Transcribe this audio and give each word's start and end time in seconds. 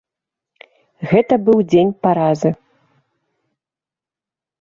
Гэта 1.11 1.33
быў 1.49 1.59
дзень 1.73 1.91
паразы. 2.07 2.51